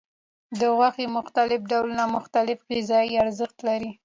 [0.59, 3.91] د غوښې مختلف ډولونه مختلف غذایي ارزښت لري.